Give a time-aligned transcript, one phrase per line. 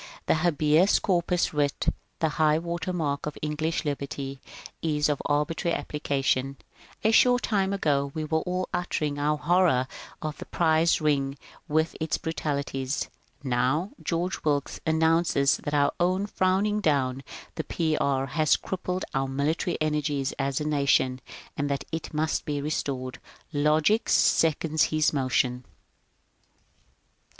[0.25, 1.85] The habeas corpus writ
[2.21, 4.39] —"the high water mark of Eng lish liberty
[4.97, 6.57] "—is of arbitrary application.
[7.03, 9.85] A short time ago we were all uttering our horror
[10.19, 11.35] of the FIRST MOVE TOWARDS ABOLITION
[11.67, 13.09] 353 prize riDg, with its brutalities.
[13.43, 17.21] Now George Wilkes annoances that our frowning down
[17.53, 17.91] the P.
[17.95, 17.97] B.
[18.03, 21.21] has crippled our military energies as a nation,
[21.55, 23.19] and that it must be restored.
[23.53, 25.63] Logic seconds his motion.